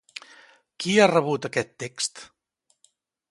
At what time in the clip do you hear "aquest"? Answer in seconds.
1.49-1.71